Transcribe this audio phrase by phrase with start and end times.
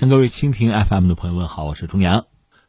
[0.00, 2.24] 向各位蜻蜓 FM 的朋友们好，我是钟阳。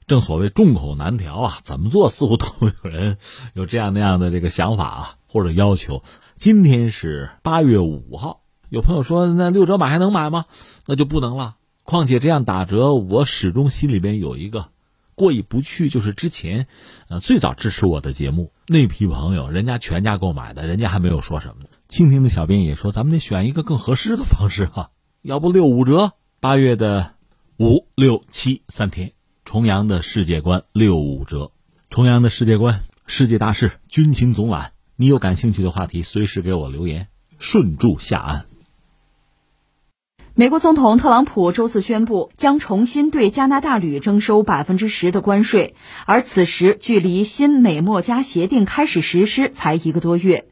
[0.05, 3.19] 正所谓众口难调啊，怎么做似乎都有人
[3.53, 6.03] 有这样那样的这个想法啊，或者要求。
[6.35, 10.43] 今天是八月五号，有朋友说那六折买还能买吗？
[10.85, 11.55] 那就不能了。
[11.83, 14.67] 况且这样打折，我始终心里边有一个
[15.15, 16.67] 过意不去，就是之前
[17.07, 21.69] 呃最早支持我的节目那批朋友，人家全家购买的，人家还没有说什么呢。
[21.87, 24.89] 蜻蜓的小编也说，咱们得选一个更合适的方式啊，
[25.21, 26.11] 要不六五折。
[26.41, 27.13] 八月的
[27.63, 29.11] 五六七三天，
[29.45, 31.51] 重阳的世界观六五折，
[31.91, 34.71] 重阳的世界观，世界大事，军情总览。
[34.95, 38.45] 你有感兴趣的话题，随时给我留言，顺祝下岸。
[40.33, 45.75] 美国总统特朗普周四宣布，将重新对加拿大铝征收百分之十的关税，
[46.07, 50.47] 而此时距离新美墨加协定开始实施才一个多月。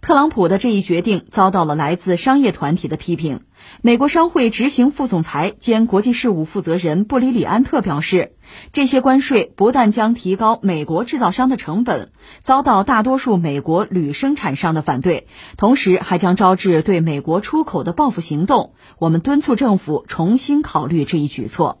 [0.00, 3.40] 特朗普的这一决定遭到了来自商业团体的批评。
[3.82, 8.34] 美国商会执行副总裁兼国际事务负责人布里里安特表示，
[8.72, 18.74] 这些关税不但将提高美国制造商的成本，遭到大多数美国铝生产商的反对，同时还将招致对美国出口的报复行动。
[18.98, 21.78] 我们敦促政府重新考虑这一举措。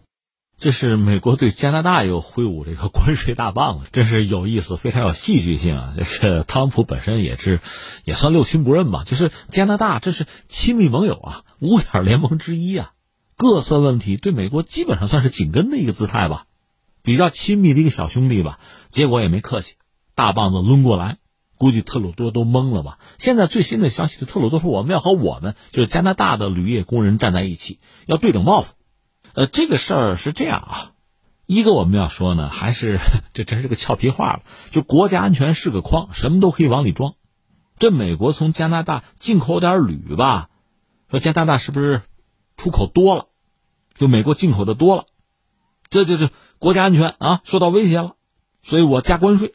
[0.58, 5.94] 这是美国对加拿大又挥舞这个关税大棒了， 真是有意思，非常有戏剧性啊！
[5.94, 7.60] 这个特朗普本身也是，
[8.06, 12.92] 也算六亲不认吧，就是加拿大这是亲密盟友啊，五眼联盟之一啊，
[13.36, 16.46] 各色问题对美国基本上算是紧跟的一个姿态吧，
[17.02, 18.58] 比较亲密的一个小兄弟吧。
[18.90, 19.74] 结果也没客气，
[20.14, 21.18] 大棒子抡过来，
[21.58, 22.98] 估计特鲁多都懵了吧。
[23.18, 28.72] 现在最新的消息是，特鲁多说我们要和我们就是加拿大的铝业工人站在一起，要对等报复。
[29.36, 30.92] 呃，这个事儿是这样啊，
[31.44, 32.98] 一个我们要说呢，还是
[33.34, 37.16] 这真是个俏皮话了，就国家安全是个筐，什么都可以往里装。
[37.78, 40.48] 这美国从加拿大进口点铝吧，
[41.10, 42.00] 说加拿大是不是
[42.56, 43.26] 出口多了？
[43.94, 45.04] 就美国进口的多了，
[45.90, 48.14] 这这这国家安全啊受到威胁了，
[48.62, 49.54] 所以我加关税。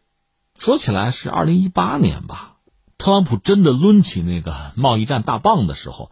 [0.60, 2.58] 说起来是二零一八年吧，
[3.00, 6.12] 特朗普真的抡起那个贸易战大棒的时候。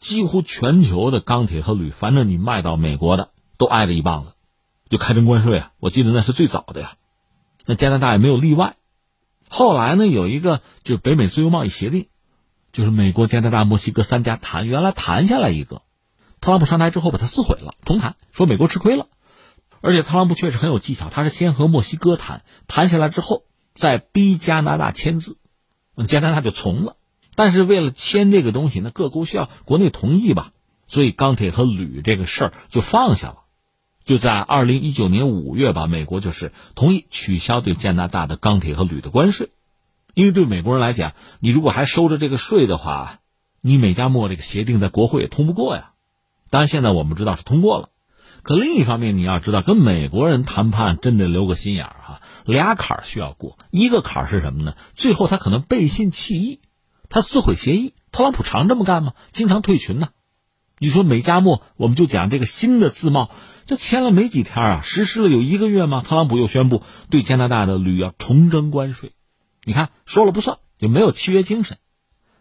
[0.00, 4.32] 几乎全球的钢铁和铝，反正你卖到美国的都挨了一棒子，
[4.88, 5.72] 就开征关税啊！
[5.78, 6.94] 我记得那是最早的呀，
[7.66, 8.76] 那加拿大也没有例外。
[9.48, 12.08] 后来呢，有一个就北美自由贸易协定，
[12.72, 15.82] 就是美国、加拿大、墨西哥三家谈，原来谈下来一个，
[16.40, 19.06] 特朗普上台之后把它撕毁了，重谈，说美国吃亏了。
[19.82, 23.44] 而且特朗普确实很有技巧，他是先和墨西哥谈，谈下来之后
[23.74, 25.36] 再逼加拿大签字，
[26.08, 26.96] 加拿大就从了。
[27.40, 30.52] 但是为了签这个东西，那各国需要国内同意吧，
[30.86, 33.36] 所以钢铁和铝这个事儿就放下了。
[34.04, 39.48] 就在二零一九年五月吧，美国就是同意取消对加拿大的钢铁和铝的关税，
[40.12, 43.20] 因为对美国人来讲，你如果还收着这个税的话，
[43.62, 45.92] 你美加墨这个协定在国会也通不过呀。
[46.50, 47.88] 当然现在我们知道是通过了，
[48.42, 54.74] 可另一方面你要知道，跟美国人谈判真得留个心眼儿哈，俩坎儿需要过，一个坎儿是什么呢？
[54.92, 56.60] 最后他可能背信弃义。
[57.10, 59.12] 他撕毁协议，特朗普常这么干吗？
[59.30, 60.10] 经常退群呢。
[60.78, 63.30] 你说美加墨，我们就讲这个新的自贸，
[63.66, 66.02] 这签了没几天啊，实施了有一个月吗？
[66.02, 69.12] 特朗普又宣布对加拿大的铝要重征关税，
[69.64, 71.78] 你看说了不算，就没有契约精神，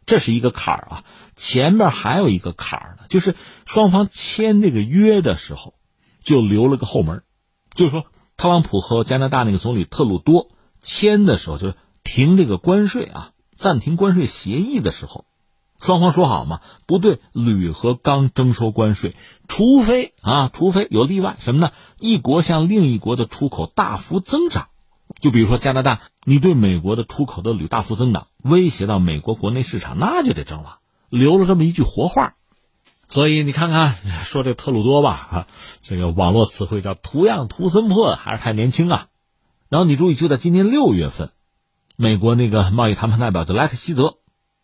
[0.05, 1.03] 这是一个坎儿啊。
[1.35, 5.73] 前面还有一个坎儿呢，就是双方签这个约的时候，
[6.23, 7.23] 就留了个后门，
[7.73, 8.05] 就是说
[8.37, 13.31] 特朗普和加拿大那个总理特鲁多签的时候，就是停这个关税啊。
[13.59, 15.25] 暂停关税协议的时候，
[15.81, 19.17] 双方说好嘛，不对铝和钢征收关税，
[19.49, 21.71] 除非啊，除非有例外，什么呢？
[21.99, 24.69] 一国向另一国的出口大幅增长，
[25.19, 30.79] 就比如说加拿大，你对美国的出口的铝大幅增长，威胁到美国国内市场，那就得征了。
[31.09, 32.35] 留了这么一句活话，
[33.09, 35.47] 所以你看看说这特鲁多吧，啊，
[35.81, 39.07] 这个网络词汇叫图样图森破，还是太年轻啊。
[39.67, 41.31] 然后你注意，就在今年六月份。
[42.01, 44.19] 美国那个贸易谈判代表德莱特希泽，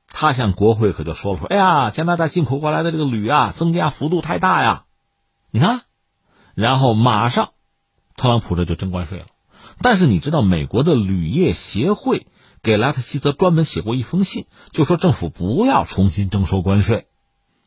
[0.07, 4.85] 他向国会可就说了说：“哎呀，加拿大进口过来的这个铝啊，增加幅度太大呀！
[5.51, 5.81] 你看，
[6.53, 7.49] 然后马上，
[8.16, 9.26] 特朗普这就征关税了。
[9.82, 12.26] 但是你知道，美国的铝业协会
[12.64, 17.08] 给莱特希泽专门写过一封信，就说政府不要重新征收关税，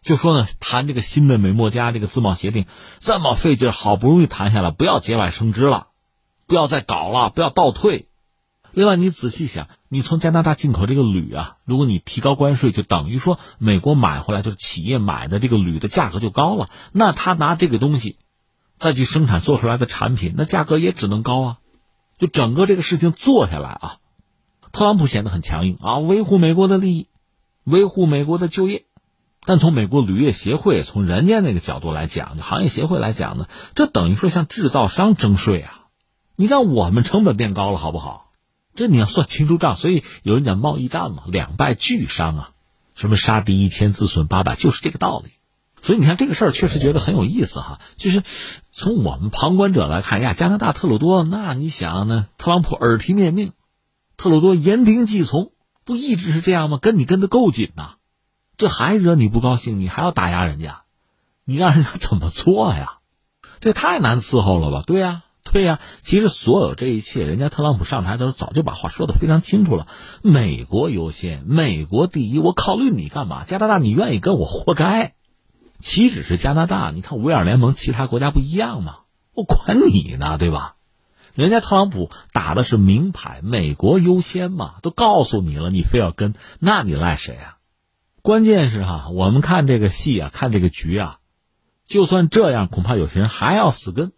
[0.00, 2.64] 就说呢，谈这个新的美墨加这个自贸协定
[3.00, 5.88] 这么费劲，好不容易谈下来，不要节外生枝了，
[6.46, 8.07] 不要再搞了，不要倒退。”
[8.78, 16.70] 另外，你仔细想，你从加拿大进口这个铝啊，如果你提高关税，就等于说美国买回来就是企业买的这个铝的价格就高了。
[16.92, 18.18] 那他拿这个东西
[18.76, 21.58] 再去生产做出来的产品，那价格也只能高啊。
[22.18, 23.96] 就整个这个事情做下来啊，
[24.70, 27.08] 特朗普显得很强硬啊，维护美国的利益，
[27.64, 28.84] 维护美国的就业。
[29.44, 35.86] 但从美国铝业协会从人家那个角度来讲，就行业协会来讲呢，这等于说向制造商征税啊！
[36.36, 38.26] 你让我们成本变高了，好不好？
[38.78, 39.74] 这你要算清楚账。
[39.76, 42.50] 所以有人讲贸易战嘛，两败俱伤啊！
[42.94, 45.30] 什么杀敌一千，自损八百，就是这个道理。
[45.82, 47.80] 所以你看这个事儿，确实觉得很有意思哈。
[47.96, 48.22] 就是
[48.70, 52.28] 从我们旁观者来看呀，加拿大特鲁多，那你想呢？
[52.38, 53.52] 特朗普耳提面命，
[54.16, 55.50] 特鲁多言听计从，
[55.84, 56.78] 不一直是这样吗？
[56.80, 57.96] 跟你跟的够紧呐。
[58.56, 59.80] 这还惹你不高兴？
[59.80, 60.82] 你还要打压人家？
[61.44, 62.98] 你让人家怎么做呀？
[63.60, 64.82] 这太难伺候了吧？
[64.86, 65.22] 对呀，
[65.52, 65.80] 对呀。
[66.00, 69.86] 其实所有这一切，人家特朗普上台的时候早就把话说的非常清楚了：
[70.22, 72.38] 美国优先，美国第一。
[72.38, 73.44] 我考虑你干嘛？
[73.44, 75.14] 加拿大，你愿意跟我活该？
[75.78, 76.90] 岂止是加拿大？
[76.92, 79.00] 你看五眼联盟其他国家不一样吗？
[79.34, 80.74] 我管你呢，对吧？
[81.34, 87.58] 人家特朗普打的是明牌，美国优先嘛，都告诉你了，你非要跟，那你赖谁啊？
[88.22, 91.18] 关键是哈，我们看这个戏啊，看这个局啊，
[91.86, 94.10] 就算这样，恐怕有些人还要死跟，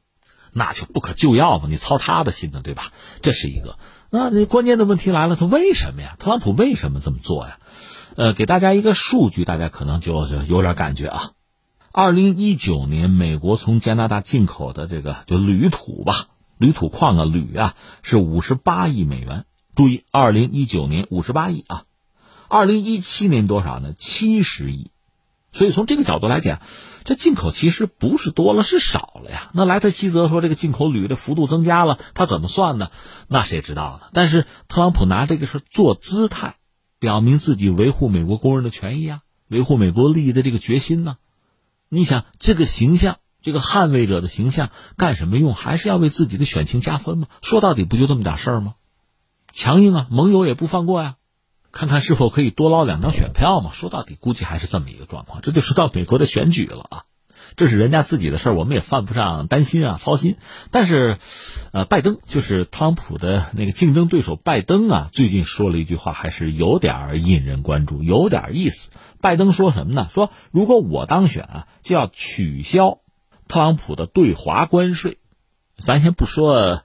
[0.52, 1.66] 那就不可救药嘛。
[1.68, 2.92] 你操他的心呢，对吧？
[3.22, 3.78] 这是一个。
[4.10, 6.16] 那那关键的问题来了，他为什么呀？
[6.18, 7.58] 特朗普为什么这么做呀？
[8.16, 11.30] 呃，给大家一个数据，大家可能就就有点感觉啊。
[11.92, 16.26] 二零一九年，美国从加拿大进口的这个就铝土吧，
[16.58, 19.44] 铝土矿啊，铝啊，是五十八亿美元。
[19.76, 21.84] 注意，二零一九年五十八亿啊。
[22.48, 23.92] 二零一七年多少呢？
[23.96, 24.90] 七十亿，
[25.52, 26.60] 所以从这个角度来讲，
[27.04, 29.50] 这进口其实不是多了，是少了呀。
[29.52, 32.90] 那莱特希泽说这个进口铝的幅度增加了，他怎么算呢？
[33.26, 34.08] 那谁知道呢？
[34.12, 36.54] 但是特朗普拿这个事做姿态，
[36.98, 41.16] 表明自己维护美国工人的权益啊，维护美国利益的这个决心呢。
[41.88, 45.54] 你想这个形象，这个捍卫者的形象干什么用？
[45.54, 47.26] 还是要为自己的选情加分吗？
[47.42, 48.74] 说到底不就这么点事儿吗？
[49.52, 51.16] 强硬啊，盟友也不放过呀。
[51.72, 53.70] 看看是否可以多捞两张选票嘛？
[53.72, 55.40] 说到底，估计还是这么一个状况。
[55.42, 57.04] 这就说到美国的选举了啊，
[57.56, 60.36] 这是人家自己的事儿，我们也犯不上担心啊、操心。
[60.70, 61.18] 但是，
[61.72, 68.90] 呃，拜登就是特朗普的那个竞争对手，拜登啊，最近说了一句话，还是有点引人关注，有点意思。
[69.20, 70.08] 拜登说什么呢？
[70.12, 72.98] 说如果我当选啊，就要取消
[73.46, 75.18] 特朗普的对华关税。
[75.76, 76.82] 咱先不说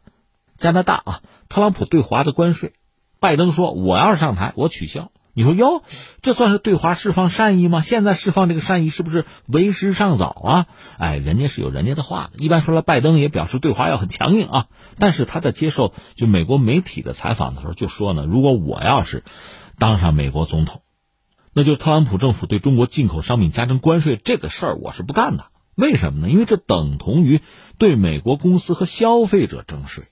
[0.56, 2.74] 加拿大啊，特朗普对华的关税。
[3.25, 5.81] 拜登说：“我要是上台，我取消。”你说哟，
[6.22, 7.81] 这算是对华释放善意吗？
[7.81, 10.68] 现在释放这个善意是不是为时尚早啊？
[11.00, 12.38] 哎，人家是有人家的话的。
[12.38, 14.68] 一般说来，拜登也表示对华要很强硬啊。
[15.00, 19.24] 但是他在接受就美国媒体的采访的时候就说呢：“如果我要是
[19.80, 20.83] 当上美国总统，
[21.51, 25.45] 那就特朗普政府对中国进口商品加征关税这个事儿，我是不干的。
[25.74, 26.30] 为什么呢？
[26.30, 27.42] 因为这等同于
[27.80, 30.06] 对美国公司和消费者征税。”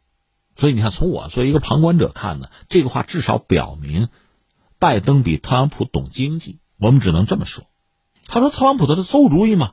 [0.55, 4.07] 所以你看，从我作为一个旁观者看呢，这个话至少表明，
[4.79, 6.59] 拜登比特朗普懂经济。
[6.79, 7.65] 我们只能这么说。
[8.27, 9.71] 他说特朗普的是馊主意嘛？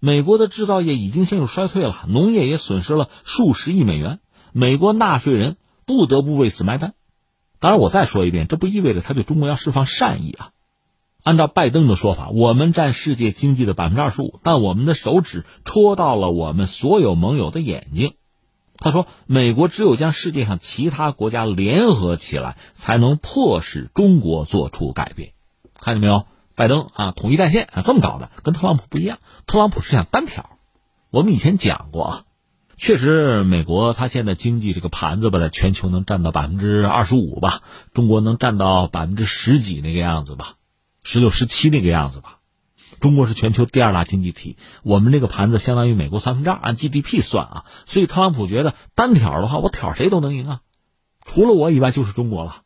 [0.00, 4.20] 美国的制造业已经陷入衰退了，农业也损失了数十亿美元，
[4.52, 5.56] 美国纳税人
[5.86, 6.94] 不得不为此买单。
[7.60, 10.50] 当然，我再说一遍，这不意味着他对中国要释放善意啊。
[11.22, 18.14] 按照拜登的说法，我们占世界经济的百分之二十五，但我们的手指戳到了我们所有盟友的眼睛。
[18.82, 25.32] 他说：“美国只有将世界上其他国家联合起来，才能迫使中国做出改变。
[25.78, 29.18] 看见没有，拜登啊，统一战线啊，这么搞的，跟特朗普不一样。
[29.46, 30.50] 特朗普是想单挑。
[31.10, 32.24] 我们以前讲过啊，
[32.76, 37.62] 确实，美国它现在经济这个盘子吧，在全球能占到百分之二十五吧，
[37.94, 40.54] 中国能占到百分之十几那个样子吧，
[41.04, 42.38] 十六、十七那个样子吧。”
[43.02, 47.64] 中国是全球第二大经济体，我们这个盘子相当于美国三分之二，按 GDP 算啊。
[47.84, 50.60] 所以特朗普觉得单挑的话，我挑谁都能赢啊，
[51.26, 52.62] 除了我以外就是中国了。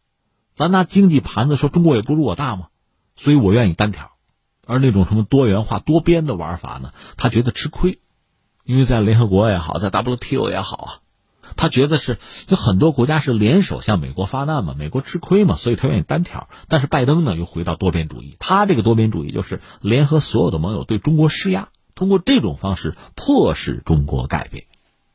[0.52, 2.68] 咱拿经济盘子说，中国也不如我大嘛，
[3.16, 4.10] 所以我愿意单挑。
[4.66, 8.00] 而那种什么多元化、多边的玩法呢，他觉得吃亏，
[8.62, 10.90] 因为在联合国也好，在 WTO 也好啊。
[11.56, 16.48] 他觉得是有很多国家是联手向美国发难嘛，美国吃亏嘛，所以他愿意单挑。
[16.68, 18.36] 但是拜登呢，又回到多边主义。
[18.38, 24.64] 他这个多边主义就是联合所有的盟友对中国施压，通过这种方式迫使中国改变。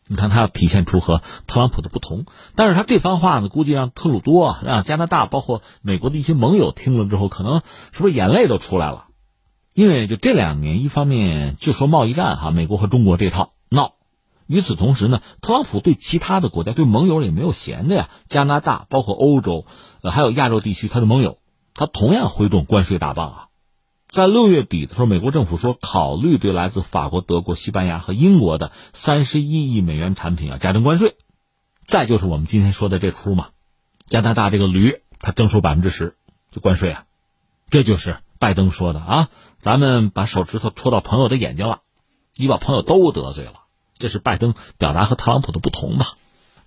[0.08, 2.26] 你看，他要体现出和特朗普的不同。
[2.56, 7.62] 但是他这番话呢，估计让特鲁多、让加拿大，包括美国的一些盟友听了之后，可能
[7.94, 9.06] 是不是眼泪都出来了？
[9.74, 13.50] 因为就这两年，一方面就说贸易战哈，美国和中国这套。
[14.51, 18.10] 与此同时呢，特朗普对其他的国家、对盟友也没有闲的呀。
[18.25, 19.65] 加拿大、包括欧洲，
[20.01, 21.38] 呃，还有亚洲地区，他的盟友，
[21.74, 23.48] 他同样挥动关税大棒啊。
[24.10, 31.15] 在六月底的时候，美国政府说考虑对来自法国、德国、西班牙和英国的三十一亿美元产品啊加征关税。
[31.88, 33.51] 再就是我们今天说的这出嘛，
[34.08, 36.17] 加拿大这个驴，它征收百分之十
[36.51, 37.05] 就关税啊，
[37.70, 39.29] 这就是拜登说的啊，
[39.60, 41.79] 咱们把手指头戳到朋友的眼睛了，
[42.36, 43.61] 你把朋友都得罪了，
[44.01, 46.17] 这是拜登表达和特朗普的不同吧？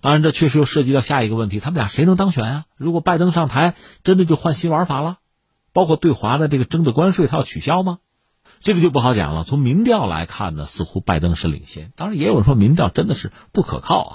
[0.01, 2.65] 当然，这确实又涉及到下一个问题，他们俩谁能当选啊？
[2.77, 5.17] 如果拜登上台，真的就换新玩法了，
[5.73, 7.99] 包括对华的这个征的关税，他要取消吗？
[8.61, 9.43] 这个就不好讲了。
[9.43, 14.13] 从民调来看呢，似乎拜登是领先，当然也有人说民调真的是不可靠啊。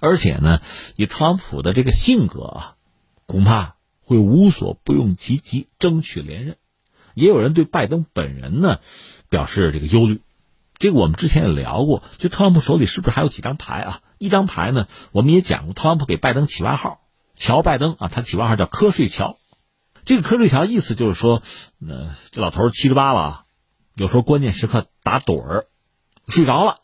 [0.00, 0.60] 而且呢，
[0.96, 2.74] 以特朗普的这个性格啊，
[3.26, 6.56] 恐怕会无所不用其极争取连任。
[7.12, 8.78] 也有人对拜登本人呢
[9.28, 10.22] 表示这个忧虑。
[10.80, 14.00] 这个我们之前也聊过，就特朗普手里是不是还有几张牌啊？
[14.16, 17.02] 一张牌呢，我们也讲过，特朗普给拜登起外号
[17.36, 19.36] “乔拜登”啊，他起外号叫“瞌睡乔”。
[20.06, 21.42] 这个“瞌睡乔”意思就是说，
[21.86, 23.44] 呃，这老头七十八了，
[23.94, 25.66] 有时候关键时刻打盹儿，
[26.28, 26.78] 睡着了，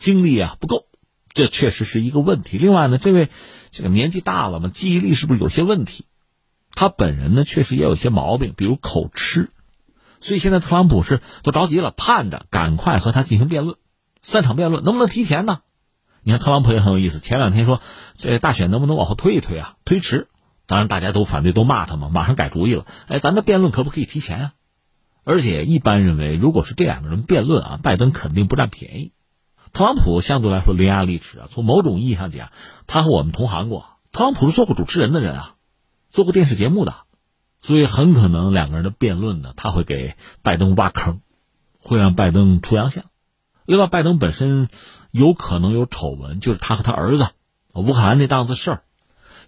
[0.00, 0.86] 精力啊不够。
[1.34, 2.56] 这确实是一个问题。
[2.56, 3.28] 另外呢，这位
[3.70, 6.06] 这个年纪大了嘛，记忆力是不是有些问题？
[6.74, 9.50] 他本人呢，确实也有些毛病，比如口吃。
[10.20, 13.76] 所以现在特朗普是都着急了，盼着赶快和他进行辩论，
[14.22, 15.60] 三场辩论能不能提前呢？
[16.22, 17.80] 你看特朗普也很有意思，前两天说
[18.16, 19.76] 这大选能不能往后推一推啊？
[19.86, 20.28] 推迟，
[20.66, 22.84] 当然大家都反对，都骂他嘛，马上改主意了。
[23.08, 24.52] 哎，咱这辩论可不可以提前啊？
[25.24, 29.12] 而且一般认为，如果是这两个人辩论啊，拜登肯定不占便宜。
[29.72, 32.50] 特朗普相对来说伶牙俐齿啊，从某种意义上讲，
[32.86, 33.86] 他和我们同行过。
[34.12, 35.54] 特朗普是做过主持人的人啊，
[36.10, 36.94] 做过电视节目的，
[37.62, 41.20] 所以很可能两个人的辩论呢，他会给拜登挖坑，
[41.78, 43.04] 会让拜登出洋相。
[43.66, 44.68] 另外，拜登本身
[45.10, 47.28] 有可能有丑闻，就是他和他儿子
[47.74, 48.82] 乌克兰那档子事儿。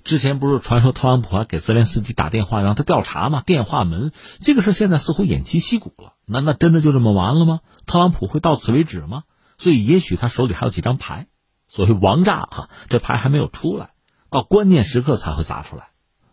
[0.04, 3.42] 之前不是传说特朗普还给泽连斯基打电话让他调查吗？
[3.46, 6.14] 电话门这个事现在似乎偃旗息鼓了。
[6.26, 7.60] 那那真的就这么完了吗？
[7.86, 9.24] 特朗普会到此为止吗？
[9.58, 11.28] 所以，也许他手里还有几张牌，
[11.68, 13.90] 所谓王炸哈，这牌还没有出来，
[14.28, 15.90] 到关键时刻才会砸出来。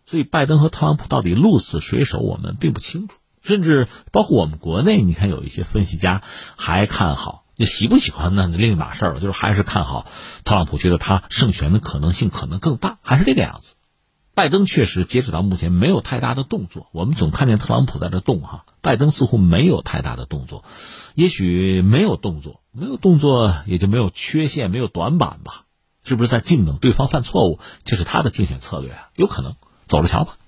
[0.09, 3.13] 所以，拜登和特朗普到底鹿死谁手，我们并不清楚。
[3.43, 6.23] 甚至包括我们国内，你看有一些分析家
[6.55, 9.19] 还看好，你喜不喜欢那另一码事儿了。
[9.19, 10.07] 就是还是看好
[10.45, 13.75] 特朗普，觉得他胜选的可能性可能更大，还是这个样子。
[14.33, 20.63] 拜登确实截止到目前没有太大的动作，我们总看见特朗普在这动哈，拜登似乎没有太大的动作。
[21.13, 25.65] 也许没有动作，没有动作也就没有缺陷，没有短板吧？
[26.03, 27.59] 是不是在静等对方犯错误？
[27.83, 29.09] 这是他的竞选策略啊？
[29.15, 29.55] 有可能，
[29.89, 30.38] 走着瞧吧。